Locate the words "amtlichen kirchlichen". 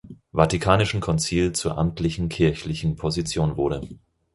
1.77-2.95